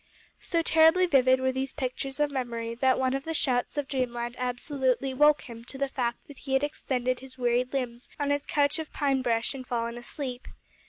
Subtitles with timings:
[0.39, 4.33] So terribly vivid were these pictures of memory, that one of the shouts of dreamland
[4.39, 8.43] absolutely awoke him to the fact that he had extended his wearied limbs on his
[8.47, 10.47] couch of pine brush and fallen asleep.